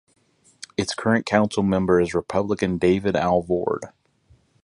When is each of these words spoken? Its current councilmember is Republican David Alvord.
Its 0.77 0.95
current 0.95 1.27
councilmember 1.27 2.01
is 2.01 2.15
Republican 2.15 2.79
David 2.79 3.15
Alvord. 3.15 3.91